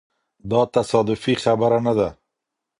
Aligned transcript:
دا 0.49 0.61
تصادفي 0.75 1.33
خبره 1.43 1.79
نه 1.85 1.93
ده. 1.97 2.09